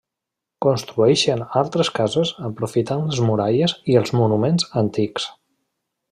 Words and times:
Construeixen 0.65 1.43
altes 1.61 1.91
cases 1.99 2.31
aprofitant 2.49 3.05
les 3.11 3.21
muralles 3.29 3.75
i 3.95 3.99
els 4.03 4.15
monuments 4.21 4.69
antics. 4.87 5.29